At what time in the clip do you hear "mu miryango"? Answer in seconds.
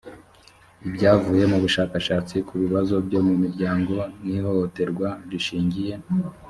3.27-3.95